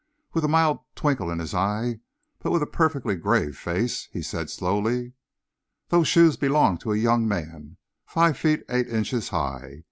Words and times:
With 0.33 0.43
a 0.43 0.47
mild 0.47 0.79
twinkle 0.95 1.29
in 1.29 1.37
his 1.37 1.53
eye, 1.53 1.99
but 2.39 2.49
with 2.49 2.63
a 2.63 2.65
perfectly 2.65 3.15
grave 3.15 3.55
face, 3.55 4.09
he 4.11 4.23
said 4.23 4.49
slowly, 4.49 5.13
"Those 5.89 6.07
shoes 6.07 6.37
belong 6.37 6.79
to 6.79 6.91
a 6.93 6.97
young 6.97 7.27
man, 7.27 7.77
five 8.07 8.35
feet 8.35 8.63
eight 8.67 8.87
inches 8.87 9.29
high. 9.29 9.79